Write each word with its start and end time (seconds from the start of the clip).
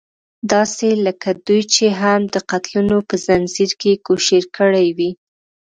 داسې 0.51 0.87
لکه 1.05 1.29
دوی 1.45 1.61
چې 1.73 1.85
هم 2.01 2.21
د 2.33 2.35
قتلونو 2.51 2.97
په 3.07 3.15
ځنځير 3.25 3.71
کې 3.81 4.01
کوشير 4.05 4.43
کړې 4.57 4.87
وي. 4.97 5.11